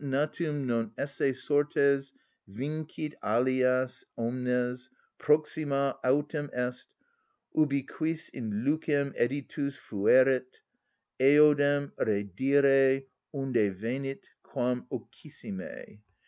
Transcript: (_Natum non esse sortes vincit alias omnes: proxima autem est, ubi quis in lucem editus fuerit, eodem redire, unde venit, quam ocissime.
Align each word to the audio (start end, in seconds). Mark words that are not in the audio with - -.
(_Natum 0.01 0.65
non 0.65 0.91
esse 0.97 1.31
sortes 1.39 2.11
vincit 2.47 3.13
alias 3.23 4.03
omnes: 4.17 4.89
proxima 5.19 5.95
autem 6.03 6.49
est, 6.53 6.91
ubi 7.55 7.83
quis 7.83 8.27
in 8.29 8.65
lucem 8.65 9.13
editus 9.15 9.77
fuerit, 9.77 10.59
eodem 11.19 11.91
redire, 11.99 13.03
unde 13.31 13.69
venit, 13.75 14.27
quam 14.41 14.87
ocissime. 14.91 16.01